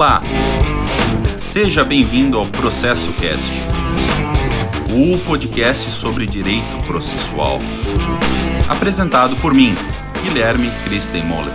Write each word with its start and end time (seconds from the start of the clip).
Olá! 0.00 0.22
Seja 1.36 1.84
bem-vindo 1.84 2.38
ao 2.38 2.46
Processo 2.46 3.12
Cast, 3.20 3.52
o 4.88 5.18
podcast 5.26 5.90
sobre 5.90 6.24
direito 6.24 6.86
processual. 6.86 7.58
Apresentado 8.66 9.36
por 9.42 9.52
mim, 9.52 9.74
Guilherme 10.22 10.70
Christenmoller. 10.84 11.52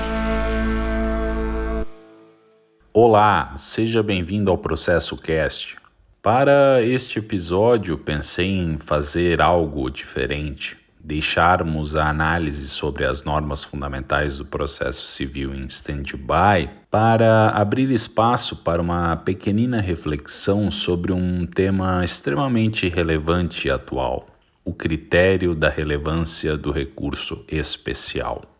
Olá, 2.93 3.55
seja 3.57 4.03
bem-vindo 4.03 4.51
ao 4.51 4.59
Processo 4.59 5.17
Cast. 5.17 5.77
Para 6.21 6.83
este 6.83 7.17
episódio, 7.17 7.97
pensei 7.97 8.59
em 8.59 8.77
fazer 8.77 9.41
algo 9.41 9.89
diferente 9.89 10.84
deixarmos 11.05 11.95
a 11.95 12.09
análise 12.09 12.67
sobre 12.67 13.05
as 13.05 13.23
normas 13.23 13.63
fundamentais 13.63 14.39
do 14.39 14.45
processo 14.45 15.05
civil 15.07 15.53
em 15.53 15.67
stand-by 15.67 16.67
para 16.89 17.49
abrir 17.49 17.91
espaço 17.91 18.57
para 18.57 18.81
uma 18.81 19.15
pequenina 19.15 19.79
reflexão 19.79 20.71
sobre 20.71 21.13
um 21.13 21.45
tema 21.45 22.03
extremamente 22.03 22.89
relevante 22.89 23.67
e 23.67 23.71
atual: 23.71 24.25
o 24.63 24.73
critério 24.73 25.53
da 25.53 25.69
relevância 25.69 26.57
do 26.57 26.71
recurso 26.71 27.45
especial. 27.47 28.54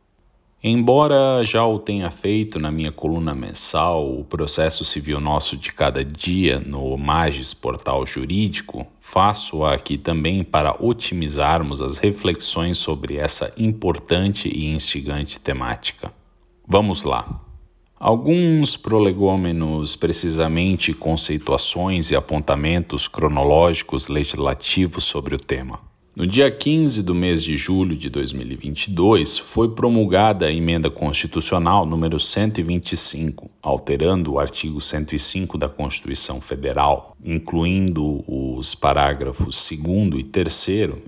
Embora 0.67 1.45
já 1.45 1.63
o 1.63 1.77
tenha 1.77 2.09
feito 2.09 2.59
na 2.59 2.71
minha 2.71 2.91
coluna 2.91 3.35
mensal, 3.35 4.19
o 4.19 4.23
processo 4.23 4.83
civil 4.83 5.21
nosso 5.21 5.55
de 5.55 5.71
cada 5.71 6.03
dia 6.03 6.59
no 6.59 6.97
Magis 6.97 7.53
Portal 7.53 8.03
Jurídico, 8.03 8.87
faço 8.99 9.63
aqui 9.63 9.95
também 9.95 10.43
para 10.43 10.75
otimizarmos 10.83 11.83
as 11.83 11.99
reflexões 11.99 12.79
sobre 12.79 13.15
essa 13.15 13.53
importante 13.59 14.49
e 14.49 14.73
instigante 14.73 15.39
temática. 15.39 16.11
Vamos 16.67 17.03
lá. 17.03 17.41
Alguns 17.99 18.75
prolegômenos, 18.75 19.95
precisamente 19.95 20.95
conceituações 20.95 22.09
e 22.09 22.15
apontamentos 22.15 23.07
cronológicos 23.07 24.07
legislativos 24.07 25.03
sobre 25.03 25.35
o 25.35 25.39
tema. 25.39 25.79
No 26.15 26.25
dia 26.25 26.49
15 26.49 27.03
do 27.03 27.13
mês 27.13 27.43
de 27.43 27.57
julho 27.57 27.93
de 27.93 28.09
2022, 28.09 29.37
foi 29.37 29.71
promulgada 29.75 30.45
a 30.45 30.51
emenda 30.51 30.89
constitucional 30.89 31.85
número 31.85 32.21
125, 32.21 33.51
alterando 33.61 34.31
o 34.31 34.39
artigo 34.39 34.79
105 34.79 35.57
da 35.57 35.67
Constituição 35.67 36.39
Federal, 36.39 37.17
incluindo 37.21 38.23
os 38.29 38.73
parágrafos 38.73 39.69
2 39.69 40.21
e 40.21 40.23
3, 40.23 40.67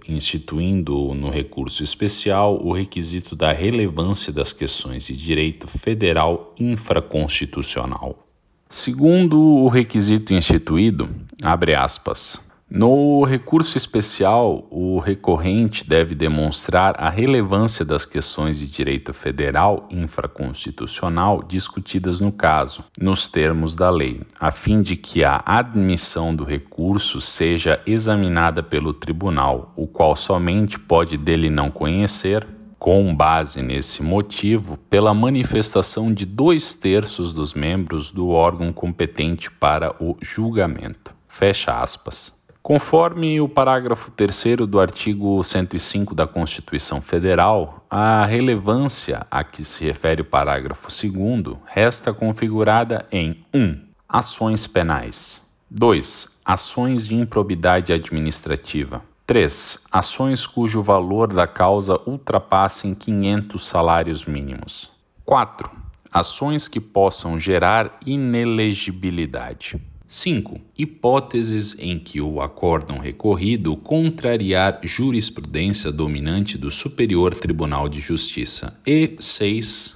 instituindo 0.09 1.13
no 1.13 1.29
recurso 1.29 1.81
especial 1.81 2.61
o 2.61 2.73
requisito 2.73 3.33
da 3.33 3.53
relevância 3.53 4.33
das 4.33 4.51
questões 4.51 5.07
de 5.07 5.15
direito 5.15 5.69
federal 5.69 6.53
infraconstitucional. 6.59 8.27
Segundo 8.69 9.39
o 9.39 9.69
requisito 9.69 10.33
instituído, 10.33 11.07
abre 11.41 11.73
aspas, 11.73 12.45
no 12.69 13.23
recurso 13.23 13.77
especial, 13.77 14.67
o 14.69 14.99
recorrente 14.99 15.87
deve 15.87 16.13
demonstrar 16.13 16.95
a 16.99 17.09
relevância 17.09 17.85
das 17.85 18.05
questões 18.05 18.59
de 18.59 18.69
direito 18.69 19.13
federal 19.13 19.87
infraconstitucional 19.89 21.41
discutidas 21.41 22.19
no 22.19 22.29
caso, 22.29 22.83
nos 22.99 23.29
termos 23.29 23.73
da 23.73 23.89
lei, 23.89 24.21
a 24.37 24.51
fim 24.51 24.81
de 24.81 24.97
que 24.97 25.23
a 25.23 25.41
admissão 25.45 26.35
do 26.35 26.43
recurso 26.43 27.21
seja 27.21 27.81
examinada 27.87 28.61
pelo 28.61 28.93
tribunal, 28.93 29.71
o 29.77 29.87
qual 29.87 30.13
somente 30.13 30.77
pode 30.77 31.15
dele 31.15 31.49
não 31.49 31.71
conhecer, 31.71 32.45
com 32.77 33.15
base 33.15 33.63
nesse 33.63 34.03
motivo, 34.03 34.75
pela 34.89 35.13
manifestação 35.13 36.13
de 36.13 36.25
dois 36.25 36.75
terços 36.75 37.33
dos 37.33 37.53
membros 37.53 38.11
do 38.11 38.27
órgão 38.27 38.73
competente 38.73 39.49
para 39.49 39.95
o 40.03 40.17
julgamento. 40.21 41.15
Fecha 41.29 41.71
aspas. 41.71 42.36
Conforme 42.67 43.39
o 43.39 43.47
parágrafo 43.47 44.11
3 44.11 44.67
do 44.67 44.77
artigo 44.77 45.41
105 45.41 46.13
da 46.13 46.27
Constituição 46.27 47.01
Federal, 47.01 47.85
a 47.89 48.25
relevância 48.25 49.25
a 49.31 49.41
que 49.41 49.63
se 49.63 49.85
refere 49.85 50.21
o 50.21 50.25
parágrafo 50.25 50.89
2 50.89 51.55
resta 51.65 52.13
configurada 52.13 53.05
em 53.09 53.41
1. 53.53 53.85
Ações 54.09 54.67
penais. 54.67 55.41
2. 55.71 56.39
Ações 56.43 57.07
de 57.07 57.15
improbidade 57.15 57.93
administrativa. 57.93 59.01
3. 59.25 59.85
Ações 59.89 60.45
cujo 60.45 60.83
valor 60.83 61.31
da 61.31 61.47
causa 61.47 61.97
ultrapasse 62.05 62.93
500 62.93 63.65
salários 63.65 64.25
mínimos. 64.25 64.91
4. 65.23 65.71
Ações 66.11 66.67
que 66.67 66.81
possam 66.81 67.39
gerar 67.39 67.97
inelegibilidade. 68.05 69.79
5. 70.07 70.61
Hipóteses 70.77 71.75
em 71.77 71.99
que 71.99 72.21
o 72.21 72.39
acórdão 72.39 72.97
recorrido 72.97 73.75
contrariar 73.75 74.79
jurisprudência 74.83 75.91
dominante 75.91 76.57
do 76.57 76.71
Superior 76.71 77.35
Tribunal 77.35 77.89
de 77.89 77.99
Justiça. 77.99 78.79
E 78.87 79.17
6. 79.19 79.95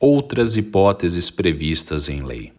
Outras 0.00 0.56
hipóteses 0.56 1.30
previstas 1.30 2.08
em 2.08 2.24
lei. 2.24 2.52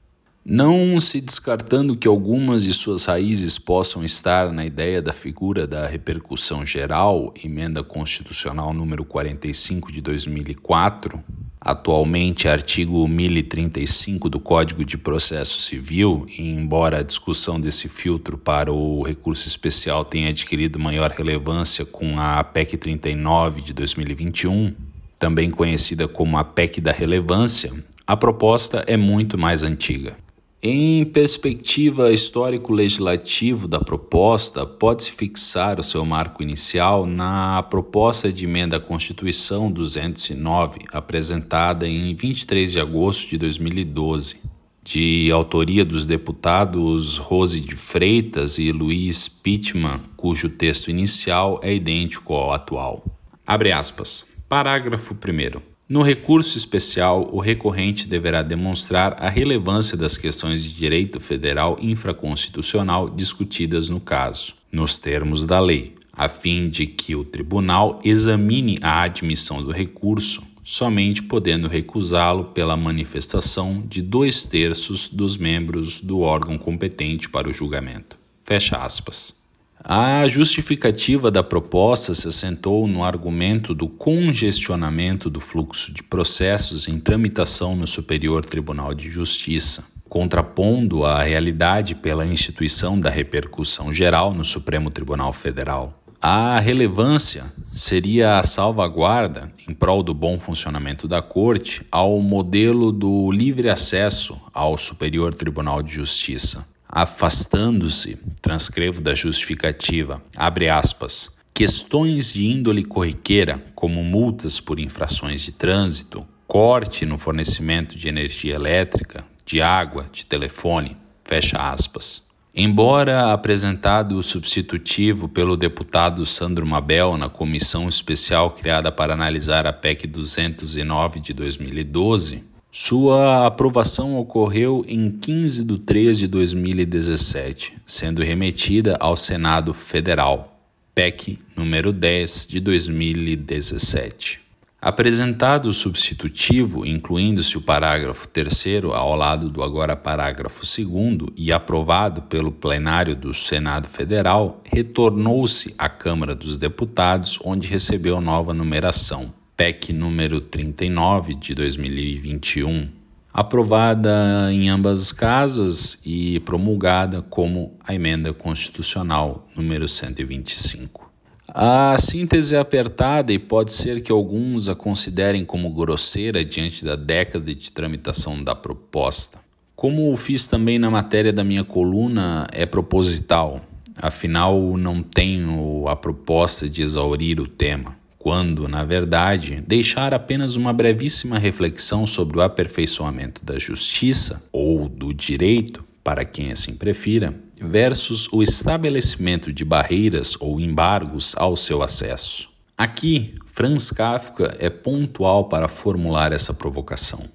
Não 0.46 0.98
se 1.00 1.20
descartando 1.20 1.96
que 1.96 2.08
algumas 2.08 2.64
de 2.64 2.74
suas 2.74 3.04
raízes 3.06 3.58
possam 3.58 4.04
estar 4.04 4.52
na 4.54 4.66
ideia 4.66 5.02
da 5.02 5.12
figura 5.12 5.68
da 5.68 5.86
repercussão 5.88 6.66
geral, 6.66 7.34
emenda 7.44 7.84
constitucional 7.84 8.74
número 8.74 9.04
45 9.04 9.92
de 9.92 10.02
2004, 10.02 11.22
atualmente 11.64 12.50
artigo 12.50 13.08
1035 13.08 14.30
do 14.30 14.38
Código 14.38 14.84
de 14.84 14.98
Processo 14.98 15.62
Civil, 15.62 16.28
embora 16.38 17.00
a 17.00 17.04
discussão 17.04 17.58
desse 17.58 17.88
filtro 17.88 18.38
para 18.38 18.72
o 18.74 19.02
recurso 19.02 19.48
especial 19.48 20.04
tenha 20.04 20.30
adquirido 20.30 20.78
maior 20.78 21.10
relevância 21.10 21.86
com 21.86 22.20
a 22.20 22.44
PEC 22.44 22.76
39 22.76 23.62
de 23.62 23.74
2021, 23.74 24.76
também 25.18 25.50
conhecida 25.50 26.06
como 26.06 26.38
a 26.38 26.44
PEC 26.44 26.82
da 26.82 26.92
relevância, 26.92 27.72
a 28.06 28.18
proposta 28.18 28.84
é 28.86 28.98
muito 28.98 29.38
mais 29.38 29.64
antiga. 29.64 30.18
Em 30.66 31.04
perspectiva 31.04 32.14
histórico-legislativo 32.14 33.68
da 33.68 33.82
proposta, 33.82 34.66
pode-se 34.66 35.12
fixar 35.12 35.78
o 35.78 35.84
seu 35.84 36.06
marco 36.06 36.42
inicial 36.42 37.06
na 37.06 37.62
proposta 37.64 38.32
de 38.32 38.46
emenda 38.46 38.78
à 38.78 38.80
Constituição 38.80 39.70
209, 39.70 40.80
apresentada 40.94 41.86
em 41.86 42.16
23 42.16 42.72
de 42.72 42.80
agosto 42.80 43.32
de 43.32 43.38
2012, 43.40 44.38
de 44.82 45.30
autoria 45.34 45.84
dos 45.84 46.06
deputados 46.06 47.18
Rose 47.18 47.60
de 47.60 47.76
Freitas 47.76 48.58
e 48.58 48.72
Luiz 48.72 49.28
Pittman, 49.28 50.00
cujo 50.16 50.48
texto 50.48 50.90
inicial 50.90 51.60
é 51.62 51.74
idêntico 51.74 52.34
ao 52.34 52.54
atual. 52.54 53.04
Abre 53.46 53.74
aspas. 53.74 54.26
Parágrafo 54.48 55.14
1. 55.14 55.73
No 55.94 56.02
recurso 56.02 56.58
especial, 56.58 57.30
o 57.32 57.40
recorrente 57.40 58.08
deverá 58.08 58.42
demonstrar 58.42 59.16
a 59.20 59.30
relevância 59.30 59.96
das 59.96 60.18
questões 60.18 60.64
de 60.64 60.74
direito 60.74 61.20
federal 61.20 61.78
infraconstitucional 61.80 63.08
discutidas 63.08 63.90
no 63.90 64.00
caso, 64.00 64.56
nos 64.72 64.98
termos 64.98 65.46
da 65.46 65.60
lei, 65.60 65.94
a 66.12 66.28
fim 66.28 66.68
de 66.68 66.88
que 66.88 67.16
o 67.16 67.24
tribunal 67.24 68.02
examine 68.04 68.80
a 68.82 69.04
admissão 69.04 69.62
do 69.62 69.70
recurso, 69.70 70.42
somente 70.64 71.22
podendo 71.22 71.68
recusá-lo 71.68 72.46
pela 72.46 72.76
manifestação 72.76 73.84
de 73.88 74.02
dois 74.02 74.48
terços 74.48 75.08
dos 75.08 75.38
membros 75.38 76.02
do 76.02 76.22
órgão 76.22 76.58
competente 76.58 77.30
para 77.30 77.48
o 77.48 77.54
julgamento. 77.54 78.18
Fecha 78.44 78.78
aspas. 78.78 79.43
A 79.86 80.26
justificativa 80.28 81.30
da 81.30 81.44
proposta 81.44 82.14
se 82.14 82.30
assentou 82.30 82.88
no 82.88 83.04
argumento 83.04 83.76
do 83.76 83.90
congestionamento 83.90 85.30
do 85.30 85.42
fluxo 85.42 85.94
de 85.94 86.02
processos 86.02 86.88
em 86.88 86.98
tramitação 86.98 87.76
no 87.76 87.86
Superior 87.86 88.46
Tribunal 88.46 88.94
de 88.94 89.10
Justiça, 89.10 89.84
contrapondo 90.08 91.06
a 91.06 91.22
realidade 91.22 91.96
pela 91.96 92.26
instituição 92.26 92.98
da 92.98 93.10
repercussão 93.10 93.92
geral 93.92 94.34
no 94.34 94.46
Supremo 94.46 94.90
Tribunal 94.90 95.34
Federal. 95.34 95.94
A 96.22 96.58
relevância 96.62 97.44
seria 97.74 98.40
a 98.40 98.44
salvaguarda, 98.44 99.52
em 99.68 99.74
prol 99.74 100.02
do 100.02 100.14
bom 100.14 100.40
funcionamento 100.40 101.10
da 101.10 101.22
Corte, 101.22 101.86
ao 101.92 102.22
modelo 102.22 102.90
do 102.90 103.30
livre 103.30 103.68
acesso 103.68 104.42
ao 104.54 104.78
Superior 104.78 105.34
Tribunal 105.34 105.84
de 105.84 105.94
Justiça 105.94 106.72
afastando-se, 106.96 108.20
transcrevo 108.40 109.02
da 109.02 109.16
justificativa, 109.16 110.22
abre 110.38 110.70
aspas, 110.70 111.36
questões 111.52 112.32
de 112.32 112.46
índole 112.46 112.84
corriqueira, 112.84 113.64
como 113.74 114.04
multas 114.04 114.60
por 114.60 114.80
infrações 114.80 115.42
de 115.42 115.52
trânsito, 115.52 116.24
corte 116.46 117.04
no 117.04 117.18
fornecimento 117.18 117.98
de 117.98 118.08
energia 118.08 118.54
elétrica, 118.54 119.26
de 119.44 119.60
água, 119.60 120.08
de 120.12 120.24
telefone, 120.24 120.96
fecha 121.24 121.58
aspas. 121.58 122.28
Embora 122.54 123.34
apresentado 123.34 124.16
o 124.16 124.22
substitutivo 124.22 125.28
pelo 125.28 125.58
deputado 125.58 126.24
Sandro 126.28 126.68
Mabel 126.68 127.18
na 127.18 127.28
comissão 127.28 127.90
especial 127.90 128.52
criada 128.52 128.92
para 128.92 129.16
analisar 129.16 129.66
a 129.66 129.74
PEC 129.74 130.06
209 130.06 131.20
de 131.20 131.34
2012, 131.34 132.53
Sua 132.76 133.46
aprovação 133.46 134.18
ocorreu 134.18 134.84
em 134.88 135.12
15 135.12 135.64
de 135.64 135.78
3 135.78 136.18
de 136.18 136.26
2017, 136.26 137.78
sendo 137.86 138.24
remetida 138.24 138.98
ao 139.00 139.16
Senado 139.16 139.76
Federal, 139.76 140.60
PEC 140.96 141.38
número 141.56 141.94
10 141.94 142.48
de 142.48 142.60
2017. 142.60 144.42
Apresentado 144.82 145.68
o 145.68 145.72
substitutivo, 145.72 146.84
incluindo-se 146.84 147.60
o 147.60 147.62
parágrafo 147.62 148.28
3 148.28 148.86
ao 148.92 149.16
lado 149.16 149.52
do 149.52 149.62
agora 149.62 149.96
parágrafo 149.96 150.64
2 150.66 151.30
e 151.38 151.52
aprovado 151.52 152.24
pelo 152.24 152.52
plenário 152.52 153.16
do 153.16 153.36
Senado 153.36 153.88
Federal, 153.88 154.64
retornou-se 154.66 155.76
à 155.78 155.88
Câmara 155.88 156.34
dos 156.34 156.58
Deputados, 156.58 157.38
onde 157.44 157.68
recebeu 157.68 158.20
nova 158.20 158.52
numeração. 158.52 159.32
PEC 159.56 159.94
número 159.94 160.42
39 160.42 161.36
de 161.36 161.54
2021, 161.54 162.90
aprovada 163.32 164.52
em 164.52 164.68
ambas 164.68 165.00
as 165.00 165.12
casas 165.12 166.00
e 166.04 166.40
promulgada 166.40 167.22
como 167.22 167.78
a 167.84 167.94
emenda 167.94 168.34
constitucional 168.34 169.48
número 169.56 169.88
125. 169.88 171.12
A 171.48 171.96
síntese 172.00 172.56
é 172.56 172.60
apertada 172.60 173.32
e 173.32 173.38
pode 173.38 173.74
ser 173.74 174.02
que 174.02 174.12
alguns 174.12 174.68
a 174.68 174.74
considerem 174.74 175.46
como 175.46 175.70
grosseira 175.70 176.44
diante 176.44 176.84
da 176.84 176.96
década 176.96 177.54
de 177.54 177.72
tramitação 177.72 178.44
da 178.44 178.56
proposta. 178.56 179.38
Como 179.76 180.16
fiz 180.16 180.48
também 180.48 180.80
na 180.80 180.90
matéria 180.90 181.32
da 181.32 181.44
minha 181.44 181.64
coluna, 181.64 182.48
é 182.52 182.66
proposital, 182.66 183.62
afinal 183.96 184.76
não 184.78 185.04
tenho 185.04 185.88
a 185.88 185.96
proposta 185.96 186.68
de 186.68 186.82
exaurir 186.82 187.40
o 187.40 187.46
tema 187.46 188.02
quando, 188.24 188.70
na 188.70 188.86
verdade, 188.86 189.62
deixar 189.68 190.14
apenas 190.14 190.56
uma 190.56 190.72
brevíssima 190.72 191.38
reflexão 191.38 192.08
sobre 192.08 192.38
o 192.38 192.42
aperfeiçoamento 192.42 193.44
da 193.44 193.60
justiça 193.60 194.48
ou 194.50 194.88
do 194.88 195.14
direito, 195.14 195.84
para 196.02 196.24
quem 196.24 196.50
assim 196.50 196.74
prefira, 196.74 197.36
versus 197.60 198.32
o 198.32 198.42
estabelecimento 198.42 199.52
de 199.52 199.66
barreiras 199.66 200.38
ou 200.40 200.58
embargos 200.62 201.36
ao 201.36 201.58
seu 201.58 201.84
acesso. 201.84 202.48
Aqui, 202.78 203.36
Franz 203.48 203.92
Kafka 203.92 204.56
é 204.58 204.70
pontual 204.70 205.50
para 205.50 205.68
formular 205.68 206.32
essa 206.32 206.54
provocação. 206.54 207.26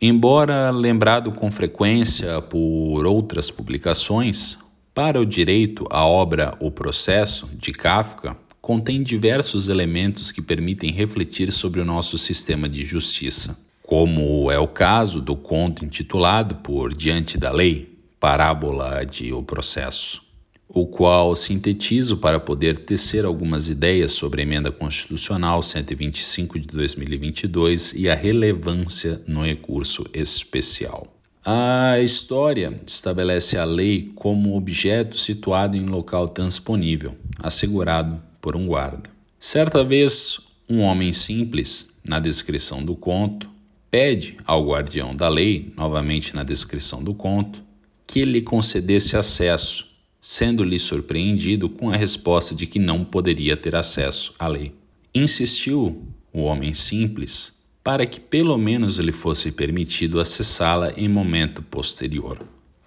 Embora 0.00 0.70
lembrado 0.70 1.30
com 1.32 1.50
frequência 1.50 2.40
por 2.40 3.04
outras 3.04 3.50
publicações, 3.50 4.56
para 4.94 5.20
o 5.20 5.26
direito, 5.26 5.84
a 5.90 6.06
obra 6.06 6.56
O 6.58 6.70
Processo, 6.70 7.50
de 7.52 7.70
Kafka, 7.70 8.34
contém 8.62 9.02
diversos 9.02 9.68
elementos 9.68 10.30
que 10.30 10.40
permitem 10.40 10.92
refletir 10.92 11.50
sobre 11.50 11.80
o 11.80 11.84
nosso 11.84 12.16
sistema 12.16 12.68
de 12.68 12.84
justiça, 12.84 13.58
como 13.82 14.52
é 14.52 14.58
o 14.58 14.68
caso 14.68 15.20
do 15.20 15.34
conto 15.34 15.84
intitulado 15.84 16.54
por 16.54 16.96
Diante 16.96 17.36
da 17.36 17.50
Lei, 17.50 17.98
Parábola 18.20 19.04
de 19.04 19.32
O 19.32 19.42
Processo, 19.42 20.22
o 20.68 20.86
qual 20.86 21.34
sintetizo 21.34 22.18
para 22.18 22.38
poder 22.38 22.78
tecer 22.78 23.24
algumas 23.24 23.68
ideias 23.68 24.12
sobre 24.12 24.40
a 24.40 24.44
Emenda 24.44 24.70
Constitucional 24.70 25.60
125 25.60 26.60
de 26.60 26.68
2022 26.68 27.94
e 27.94 28.08
a 28.08 28.14
relevância 28.14 29.20
no 29.26 29.44
recurso 29.44 30.06
especial. 30.14 31.08
A 31.44 31.98
história 31.98 32.80
estabelece 32.86 33.58
a 33.58 33.64
lei 33.64 34.12
como 34.14 34.56
objeto 34.56 35.16
situado 35.16 35.76
em 35.76 35.84
local 35.84 36.28
transponível, 36.28 37.16
assegurado 37.40 38.22
por 38.42 38.56
um 38.56 38.66
guarda. 38.66 39.08
Certa 39.40 39.82
vez, 39.82 40.40
um 40.68 40.80
homem 40.80 41.12
simples, 41.12 41.88
na 42.06 42.18
descrição 42.18 42.84
do 42.84 42.94
conto, 42.94 43.48
pede 43.90 44.36
ao 44.44 44.66
guardião 44.66 45.16
da 45.16 45.28
lei, 45.28 45.72
novamente 45.76 46.34
na 46.34 46.42
descrição 46.42 47.02
do 47.02 47.14
conto, 47.14 47.62
que 48.06 48.24
lhe 48.24 48.42
concedesse 48.42 49.16
acesso, 49.16 49.86
sendo-lhe 50.20 50.78
surpreendido 50.78 51.68
com 51.68 51.90
a 51.90 51.96
resposta 51.96 52.54
de 52.54 52.66
que 52.66 52.78
não 52.78 53.04
poderia 53.04 53.56
ter 53.56 53.74
acesso 53.74 54.34
à 54.38 54.48
lei. 54.48 54.74
Insistiu 55.14 56.06
o 56.32 56.42
homem 56.42 56.74
simples 56.74 57.62
para 57.84 58.06
que 58.06 58.20
pelo 58.20 58.56
menos 58.56 58.98
lhe 58.98 59.12
fosse 59.12 59.52
permitido 59.52 60.20
acessá-la 60.20 60.92
em 60.96 61.08
momento 61.08 61.62
posterior. 61.62 62.38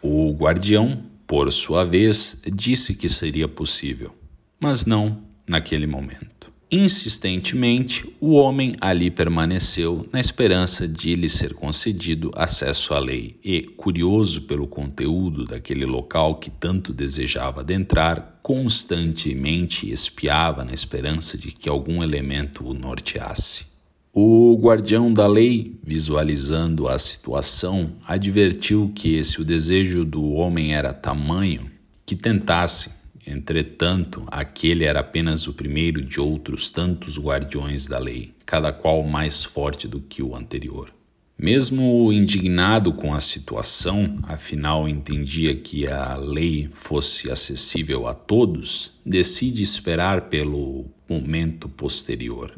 O 0.01 0.31
guardião, 0.33 1.03
por 1.27 1.51
sua 1.51 1.83
vez, 1.83 2.41
disse 2.53 2.95
que 2.95 3.09
seria 3.09 3.47
possível, 3.47 4.15
mas 4.59 4.85
não 4.85 5.24
naquele 5.47 5.87
momento. 5.87 6.35
Insistentemente, 6.71 8.05
o 8.19 8.33
homem 8.33 8.73
ali 8.81 9.11
permaneceu 9.11 10.07
na 10.11 10.19
esperança 10.19 10.87
de 10.87 11.15
lhe 11.15 11.29
ser 11.29 11.53
concedido 11.53 12.31
acesso 12.35 12.93
à 12.93 12.99
lei 12.99 13.39
e, 13.43 13.61
curioso 13.61 14.41
pelo 14.41 14.67
conteúdo 14.67 15.45
daquele 15.45 15.85
local 15.85 16.35
que 16.35 16.49
tanto 16.49 16.91
desejava 16.91 17.61
adentrar, 17.61 18.39
constantemente 18.41 19.89
espiava 19.89 20.65
na 20.65 20.73
esperança 20.73 21.37
de 21.37 21.51
que 21.51 21.69
algum 21.69 22.03
elemento 22.03 22.67
o 22.67 22.73
norteasse. 22.73 23.67
O 24.11 24.57
guardião 24.59 25.13
da 25.13 25.27
lei, 25.27 25.77
visualizando 25.83 26.87
a 26.87 26.97
situação, 26.97 27.91
advertiu 28.07 28.91
que, 28.95 29.23
se 29.23 29.39
o 29.39 29.45
desejo 29.45 30.03
do 30.03 30.31
homem 30.31 30.73
era 30.73 30.93
tamanho, 30.93 31.69
que 32.05 32.15
tentasse 32.15 33.04
Entretanto, 33.25 34.23
aquele 34.27 34.83
era 34.83 34.99
apenas 34.99 35.47
o 35.47 35.53
primeiro 35.53 36.03
de 36.03 36.19
outros 36.19 36.69
tantos 36.69 37.17
guardiões 37.17 37.87
da 37.87 37.97
lei, 37.97 38.33
cada 38.45 38.71
qual 38.71 39.03
mais 39.03 39.43
forte 39.43 39.87
do 39.87 39.99
que 39.99 40.21
o 40.21 40.35
anterior. 40.35 40.93
Mesmo 41.37 42.13
indignado 42.13 42.93
com 42.93 43.13
a 43.13 43.19
situação, 43.19 44.19
afinal 44.23 44.87
entendia 44.87 45.53
que 45.53 45.85
a 45.85 46.15
lei 46.15 46.69
fosse 46.71 47.29
acessível 47.29 48.07
a 48.07 48.13
todos, 48.13 48.93
decide 49.05 49.61
esperar 49.61 50.29
pelo 50.29 50.85
momento 51.09 51.67
posterior. 51.67 52.55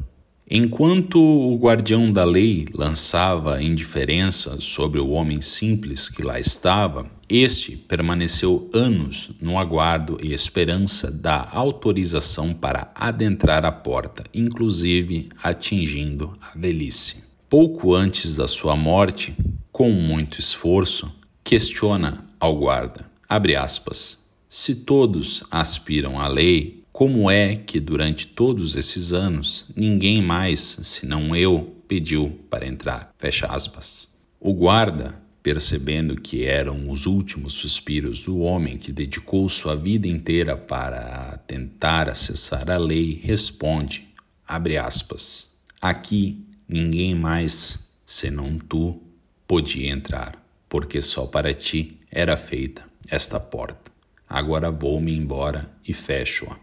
Enquanto 0.48 1.20
o 1.20 1.58
guardião 1.58 2.12
da 2.12 2.24
lei 2.24 2.66
lançava 2.72 3.60
indiferença 3.60 4.60
sobre 4.60 5.00
o 5.00 5.10
homem 5.10 5.40
simples 5.40 6.08
que 6.08 6.22
lá 6.22 6.38
estava, 6.38 7.10
este 7.28 7.76
permaneceu 7.76 8.70
anos 8.72 9.32
no 9.40 9.58
aguardo 9.58 10.18
e 10.22 10.32
esperança 10.32 11.10
da 11.10 11.48
autorização 11.52 12.54
para 12.54 12.90
adentrar 12.94 13.66
a 13.66 13.72
porta, 13.72 14.24
inclusive 14.32 15.28
atingindo 15.42 16.36
a 16.40 16.58
velhice. 16.58 17.24
Pouco 17.48 17.94
antes 17.94 18.36
da 18.36 18.48
sua 18.48 18.74
morte, 18.74 19.36
com 19.70 19.90
muito 19.90 20.40
esforço, 20.40 21.14
questiona 21.44 22.26
ao 22.40 22.56
guarda, 22.56 23.10
aspas, 23.28 24.26
se 24.48 24.76
todos 24.76 25.44
aspiram 25.50 26.18
à 26.18 26.26
lei, 26.26 26.82
como 26.92 27.30
é 27.30 27.54
que 27.54 27.78
durante 27.78 28.26
todos 28.26 28.76
esses 28.76 29.12
anos 29.12 29.66
ninguém 29.76 30.22
mais, 30.22 30.78
senão 30.82 31.36
eu, 31.36 31.76
pediu 31.86 32.38
para 32.50 32.66
entrar? 32.66 33.14
Fecha 33.18 33.46
aspas. 33.46 34.08
O 34.40 34.52
guarda, 34.52 35.14
percebendo 35.48 36.20
que 36.20 36.44
eram 36.44 36.90
os 36.90 37.06
últimos 37.06 37.54
suspiros 37.54 38.26
do 38.26 38.40
homem 38.40 38.76
que 38.76 38.92
dedicou 38.92 39.48
sua 39.48 39.74
vida 39.74 40.06
inteira 40.06 40.54
para 40.54 41.38
tentar 41.46 42.06
acessar 42.06 42.70
a 42.70 42.76
lei, 42.76 43.18
responde, 43.24 44.10
abre 44.46 44.76
aspas, 44.76 45.48
aqui 45.80 46.44
ninguém 46.68 47.14
mais, 47.14 47.88
senão 48.04 48.58
tu, 48.58 49.00
podia 49.46 49.90
entrar, 49.90 50.38
porque 50.68 51.00
só 51.00 51.24
para 51.24 51.54
ti 51.54 51.98
era 52.10 52.36
feita 52.36 52.84
esta 53.08 53.40
porta. 53.40 53.90
Agora 54.28 54.70
vou-me 54.70 55.16
embora 55.16 55.72
e 55.82 55.94
fecho-a. 55.94 56.58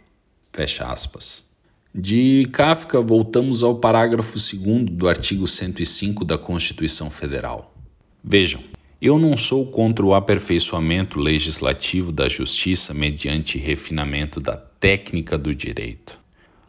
Fecha 0.54 0.86
aspas. 0.86 1.50
De 1.92 2.48
Kafka, 2.54 3.02
voltamos 3.02 3.64
ao 3.64 3.80
parágrafo 3.80 4.36
2 4.36 4.92
do 4.92 5.10
artigo 5.10 5.48
105 5.48 6.24
da 6.24 6.38
Constituição 6.38 7.10
Federal. 7.10 7.74
Vejam, 8.24 8.62
eu 9.02 9.20
não 9.20 9.36
sou 9.36 9.68
contra 9.68 10.06
o 10.06 10.14
aperfeiçoamento 10.14 11.20
legislativo 11.20 12.12
da 12.12 12.30
justiça 12.30 12.94
mediante 12.94 13.58
refinamento 13.58 14.40
da 14.40 14.56
técnica 14.56 15.38
do 15.38 15.54
direito. 15.54 16.20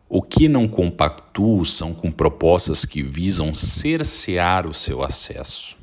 O 0.09 0.23
que 0.23 0.49
não 0.49 0.68
compactuo 0.68 1.64
são 1.64 1.92
com 1.92 2.11
propostas 2.11 2.85
que 2.85 3.02
visam 3.02 3.52
cercear 3.54 4.66
o 4.66 4.75
seu 4.75 5.02
acesso. 5.02 5.76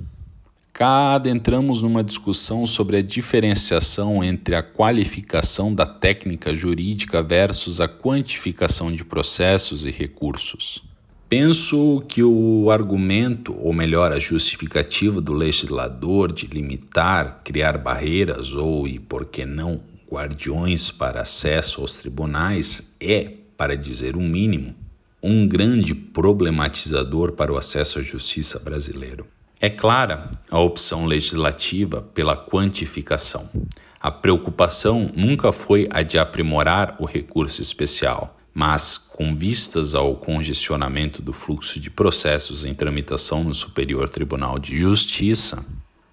Cá 0.72 1.14
adentramos 1.14 1.82
numa 1.82 2.04
discussão 2.04 2.66
sobre 2.66 2.98
a 2.98 3.02
diferenciação 3.02 4.24
entre 4.24 4.56
a 4.56 4.64
qualificação 4.64 5.74
da 5.74 5.86
técnica 5.86 6.54
jurídica 6.56 7.22
versus 7.22 7.80
a 7.80 7.88
quantificação 7.88 8.92
de 8.92 9.06
processos 9.06 9.86
e 9.86 9.92
recursos. 9.92 10.84
Penso 11.36 12.06
que 12.08 12.22
o 12.22 12.70
argumento, 12.70 13.58
ou 13.60 13.74
melhor, 13.74 14.12
a 14.12 14.20
justificativa 14.20 15.20
do 15.20 15.34
legislador 15.34 16.32
de 16.32 16.46
limitar, 16.46 17.42
criar 17.44 17.76
barreiras 17.80 18.54
ou, 18.54 18.88
e 18.88 19.00
por 19.00 19.26
que 19.26 19.44
não, 19.44 19.82
guardiões 20.08 20.92
para 20.92 21.22
acesso 21.22 21.82
aos 21.82 21.98
tribunais 21.98 22.96
é, 23.00 23.32
para 23.58 23.76
dizer 23.76 24.16
o 24.16 24.20
um 24.20 24.30
mínimo, 24.30 24.76
um 25.24 25.48
grande 25.48 25.96
problematizador 25.96 27.32
para 27.32 27.52
o 27.52 27.58
acesso 27.58 27.98
à 27.98 28.04
justiça 28.04 28.60
brasileiro. 28.60 29.26
É 29.60 29.72
clara 29.72 30.30
a 30.52 30.60
opção 30.60 31.08
legislativa 31.08 32.00
pela 32.14 32.38
quantificação. 32.38 33.50
A 34.00 34.12
preocupação 34.12 35.10
nunca 35.16 35.52
foi 35.52 35.90
a 35.90 36.04
de 36.04 36.20
aprimorar 36.20 36.96
o 37.00 37.06
recurso 37.06 37.60
especial, 37.60 38.38
mas, 38.54 38.98
com 38.98 39.36
vistas 39.36 39.96
ao 39.96 40.16
congestionamento 40.16 41.22
do 41.22 41.34
fluxo 41.34 41.80
de 41.80 41.90
processos 41.90 42.64
em 42.64 42.74
tramitação 42.74 43.44
no 43.44 43.54
Superior 43.54 44.08
Tribunal 44.08 44.60
de 44.60 44.78
Justiça, 44.78 45.66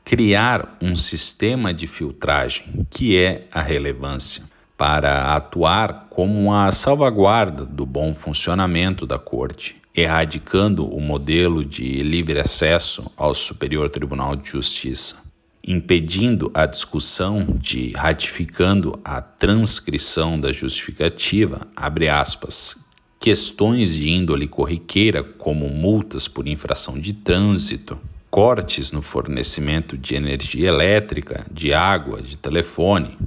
criar 0.05 0.77
um 0.81 0.97
sistema 0.97 1.75
de 1.75 1.87
filtragem, 1.87 2.87
que 2.89 3.17
é 3.17 3.47
a 3.53 3.61
relevância, 3.61 4.45
para 4.77 5.35
atuar 5.35 6.07
como 6.09 6.41
uma 6.41 6.73
salvaguarda 6.73 7.67
do 7.67 7.85
bom 7.85 8.15
funcionamento 8.15 9.07
da 9.07 9.19
Corte, 9.19 9.77
erradicando 9.95 10.89
o 10.89 11.01
modelo 11.01 11.65
de 11.65 12.03
livre 12.03 12.41
acesso 12.41 13.13
ao 13.17 13.35
Superior 13.35 13.91
Tribunal 13.91 14.35
de 14.35 14.51
Justiça 14.51 15.30
impedindo 15.67 16.51
a 16.55 16.67
discussão 16.67 17.45
de 17.59 17.93
ratificando 17.93 18.99
a 19.05 19.21
transcrição 19.21 20.41
da 20.41 20.53
justificativa, 20.53 21.67
abre 21.77 22.09
aspas, 22.09 22.77
questões 23.19 23.95
de 23.95 24.09
índole 24.09 24.49
corriqueira, 24.49 25.23
como 25.23 25.69
multas 25.69 26.27
por 26.27 26.49
infração 26.49 26.99
de 26.99 27.13
trânsito, 27.13 27.99
cortes 28.31 28.93
no 28.93 29.03
fornecimento 29.03 29.99
de 29.99 30.15
energia 30.15 30.69
elétrica, 30.69 31.47
de 31.51 31.75
água, 31.75 32.23
de 32.23 32.37
telefone, 32.37 33.19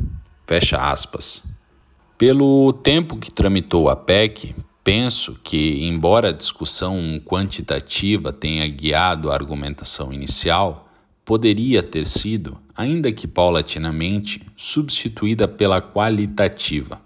fecha 0.48 0.78
aspas. 0.78 1.44
Pelo 2.18 2.74
tempo 2.74 3.18
que 3.18 3.32
tramitou 3.32 3.90
a 3.90 3.96
PEC, 3.96 4.56
penso 4.84 5.40
que, 5.44 5.84
embora 5.84 6.30
a 6.30 6.34
discussão 6.34 7.22
quantitativa 7.24 8.34
tenha 8.34 8.68
guiado 8.68 9.30
a 9.30 9.34
argumentação 9.34 10.12
inicial, 10.12 10.83
poderia 11.26 11.82
ter 11.82 12.06
sido, 12.06 12.58
ainda 12.76 13.12
que 13.12 13.28
paulatinamente, 13.28 14.46
substituída 14.56 15.48
pela 15.48 15.82
qualitativa. 15.82 17.02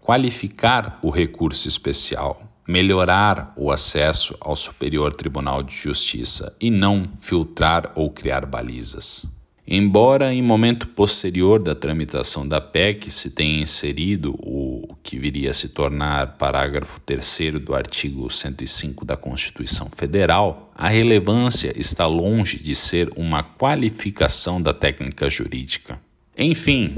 Qualificar 0.00 0.98
o 1.02 1.10
recurso 1.10 1.68
especial, 1.68 2.42
melhorar 2.66 3.52
o 3.56 3.70
acesso 3.70 4.36
ao 4.40 4.54
Superior 4.54 5.14
Tribunal 5.14 5.62
de 5.62 5.74
Justiça 5.74 6.56
e 6.60 6.70
não 6.70 7.08
filtrar 7.20 7.92
ou 7.94 8.10
criar 8.10 8.46
balizas. 8.46 9.26
Embora 9.68 10.32
em 10.32 10.40
momento 10.40 10.86
posterior 10.86 11.58
da 11.58 11.74
tramitação 11.74 12.46
da 12.46 12.60
PEC 12.60 13.10
se 13.10 13.30
tenha 13.30 13.60
inserido 13.60 14.36
o 14.38 14.94
que 15.02 15.18
viria 15.18 15.50
a 15.50 15.54
se 15.54 15.70
tornar 15.70 16.36
parágrafo 16.36 17.00
3 17.00 17.60
do 17.60 17.74
artigo 17.74 18.30
105 18.30 19.04
da 19.04 19.16
Constituição 19.16 19.90
Federal, 19.96 20.70
a 20.72 20.88
relevância 20.88 21.72
está 21.76 22.06
longe 22.06 22.62
de 22.62 22.76
ser 22.76 23.10
uma 23.16 23.42
qualificação 23.42 24.62
da 24.62 24.72
técnica 24.72 25.28
jurídica. 25.28 25.98
Enfim, 26.38 26.94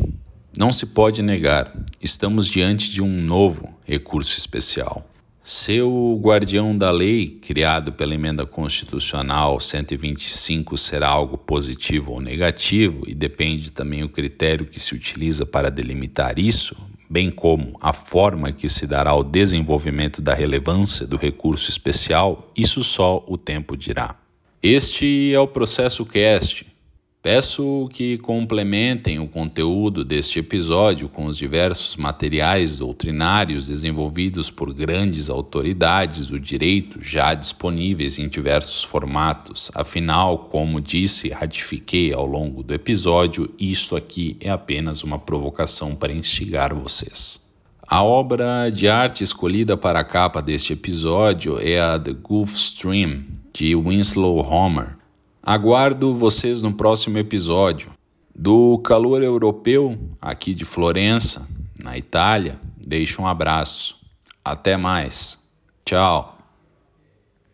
não 0.54 0.70
se 0.70 0.86
pode 0.86 1.22
negar, 1.22 1.74
estamos 2.02 2.46
diante 2.46 2.90
de 2.90 3.02
um 3.02 3.22
novo 3.22 3.74
recurso 3.86 4.38
especial. 4.38 5.08
Seu 5.50 6.20
guardião 6.22 6.76
da 6.76 6.90
lei, 6.90 7.38
criado 7.40 7.90
pela 7.92 8.14
emenda 8.14 8.44
constitucional 8.44 9.58
125, 9.58 10.76
será 10.76 11.08
algo 11.08 11.38
positivo 11.38 12.12
ou 12.12 12.20
negativo 12.20 13.04
e 13.08 13.14
depende 13.14 13.72
também 13.72 14.04
o 14.04 14.10
critério 14.10 14.66
que 14.66 14.78
se 14.78 14.94
utiliza 14.94 15.46
para 15.46 15.70
delimitar 15.70 16.38
isso, 16.38 16.76
bem 17.08 17.30
como 17.30 17.74
a 17.80 17.94
forma 17.94 18.52
que 18.52 18.68
se 18.68 18.86
dará 18.86 19.08
ao 19.08 19.24
desenvolvimento 19.24 20.20
da 20.20 20.34
relevância 20.34 21.06
do 21.06 21.16
recurso 21.16 21.70
especial, 21.70 22.52
isso 22.54 22.84
só 22.84 23.24
o 23.26 23.38
tempo 23.38 23.74
dirá. 23.74 24.16
Este 24.62 25.32
é 25.32 25.40
o 25.40 25.48
processo 25.48 26.04
cast 26.04 26.66
Peço 27.30 27.90
que 27.92 28.16
complementem 28.16 29.18
o 29.18 29.28
conteúdo 29.28 30.02
deste 30.02 30.38
episódio 30.38 31.10
com 31.10 31.26
os 31.26 31.36
diversos 31.36 31.94
materiais 31.94 32.78
doutrinários 32.78 33.66
desenvolvidos 33.66 34.50
por 34.50 34.72
grandes 34.72 35.28
autoridades 35.28 36.28
do 36.28 36.40
direito 36.40 36.98
já 37.02 37.34
disponíveis 37.34 38.18
em 38.18 38.28
diversos 38.28 38.82
formatos. 38.82 39.70
Afinal, 39.74 40.38
como 40.50 40.80
disse 40.80 41.26
e 41.26 41.30
ratifiquei 41.30 42.14
ao 42.14 42.24
longo 42.24 42.62
do 42.62 42.72
episódio, 42.72 43.54
isto 43.60 43.94
aqui 43.94 44.38
é 44.40 44.48
apenas 44.48 45.04
uma 45.04 45.18
provocação 45.18 45.94
para 45.94 46.14
instigar 46.14 46.74
vocês. 46.74 47.46
A 47.86 48.02
obra 48.02 48.70
de 48.70 48.88
arte 48.88 49.22
escolhida 49.22 49.76
para 49.76 50.00
a 50.00 50.04
capa 50.04 50.40
deste 50.40 50.72
episódio 50.72 51.58
é 51.60 51.78
a 51.78 51.98
The 51.98 52.14
Gulf 52.14 52.54
Stream, 52.54 53.24
de 53.52 53.76
Winslow 53.76 54.38
Homer 54.38 54.97
Aguardo 55.48 56.14
vocês 56.14 56.60
no 56.60 56.74
próximo 56.74 57.16
episódio. 57.16 57.90
Do 58.34 58.76
calor 58.80 59.22
europeu, 59.22 59.98
aqui 60.20 60.54
de 60.54 60.66
Florença, 60.66 61.48
na 61.82 61.96
Itália, 61.96 62.60
deixo 62.76 63.22
um 63.22 63.26
abraço. 63.26 63.96
Até 64.44 64.76
mais. 64.76 65.42
Tchau. 65.86 66.37